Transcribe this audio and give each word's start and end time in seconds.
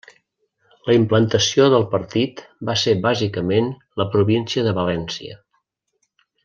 La 0.89 0.95
implantació 0.99 1.67
del 1.73 1.85
partit 1.91 2.43
va 2.71 2.77
ser 2.87 2.97
bàsicament 3.05 3.71
la 4.03 4.09
província 4.17 4.67
de 4.71 4.77
València. 4.83 5.41